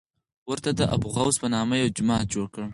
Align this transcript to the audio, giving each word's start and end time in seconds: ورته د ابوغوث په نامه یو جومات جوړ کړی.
ورته 0.49 0.69
د 0.79 0.81
ابوغوث 0.95 1.35
په 1.41 1.47
نامه 1.55 1.73
یو 1.81 1.93
جومات 1.97 2.25
جوړ 2.33 2.45
کړی. 2.53 2.67